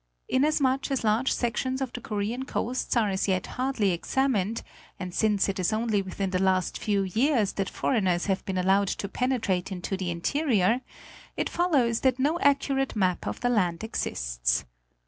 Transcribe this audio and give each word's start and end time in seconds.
Inasmuch 0.27 0.89
as 0.89 1.03
large 1.03 1.31
sections 1.31 1.79
of 1.79 1.93
the 1.93 2.01
Korean 2.01 2.43
coasts 2.45 2.97
are 2.97 3.11
as 3.11 3.27
yet 3.27 3.45
hardly 3.45 3.91
examined, 3.91 4.63
and 4.99 5.13
since 5.13 5.47
it 5.47 5.59
is 5.59 5.71
only 5.71 6.01
within 6.01 6.31
the 6.31 6.41
last 6.41 6.79
few 6.79 7.03
years 7.03 7.53
that 7.53 7.69
for 7.69 7.91
eigners 7.93 8.25
have 8.25 8.43
been 8.43 8.57
allowed 8.57 8.87
to 8.87 9.07
penetrate 9.07 9.71
into 9.71 9.95
the 9.95 10.09
interior, 10.09 10.81
it 11.37 11.49
follows 11.51 11.99
that 11.99 12.17
no 12.17 12.39
accurate 12.39 12.95
map 12.95 13.27
of 13.27 13.41
the 13.41 13.49
land 13.49 13.83
exists. 13.83 14.65